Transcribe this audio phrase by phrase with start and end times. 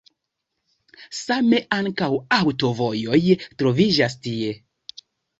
[1.17, 2.07] Same ankaŭ
[2.37, 3.19] aŭtovojoj
[3.61, 4.49] troviĝas tie.